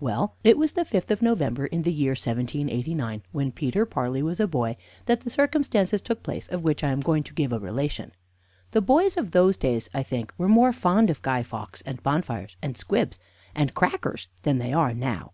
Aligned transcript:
Well, 0.00 0.36
it 0.42 0.56
was 0.56 0.72
on 0.72 0.76
the 0.76 0.84
fifth 0.86 1.10
of 1.10 1.20
November, 1.20 1.66
in 1.66 1.82
the 1.82 1.92
year 1.92 2.12
1789, 2.12 3.24
when 3.32 3.52
Peter 3.52 3.84
Parley 3.84 4.22
was 4.22 4.40
a 4.40 4.46
boy, 4.46 4.74
that 5.04 5.20
the 5.20 5.28
circumstances 5.28 6.00
took 6.00 6.22
place 6.22 6.48
of 6.48 6.64
which 6.64 6.82
I 6.82 6.88
am 6.92 7.00
going 7.00 7.22
to 7.24 7.34
give 7.34 7.52
a 7.52 7.58
relation. 7.58 8.12
The 8.70 8.80
boys 8.80 9.18
of 9.18 9.32
those 9.32 9.58
days, 9.58 9.90
I 9.92 10.02
think, 10.02 10.32
were 10.38 10.48
more 10.48 10.72
fond 10.72 11.10
of 11.10 11.20
Guy 11.20 11.42
Fawkes, 11.42 11.82
and 11.82 12.02
bonfires, 12.02 12.56
and 12.62 12.74
squibs, 12.74 13.18
and 13.54 13.74
crackers 13.74 14.28
than 14.44 14.56
they 14.56 14.72
are 14.72 14.94
now. 14.94 15.32